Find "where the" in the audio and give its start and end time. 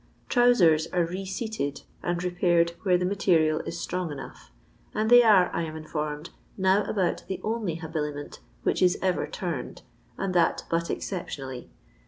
2.81-3.05